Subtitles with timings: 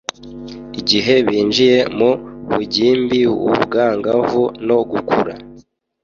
[0.79, 2.09] igihe binjiye mu
[2.49, 5.33] bugimbiubwangavu no gukura